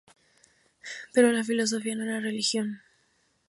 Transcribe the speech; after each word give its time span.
Pero 1.13 1.31
la 1.31 1.43
filosofía 1.43 1.93
no 1.93 2.03
era 2.05 2.19
religión. 2.19 2.81